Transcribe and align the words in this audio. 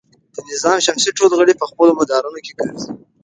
د 0.35 0.37
نظام 0.49 0.77
شمسي 0.85 1.11
ټول 1.17 1.31
غړي 1.39 1.53
په 1.57 1.65
خپلو 1.69 1.91
مدارونو 1.99 2.39
کې 2.45 2.51
ګرځي. 2.59 2.89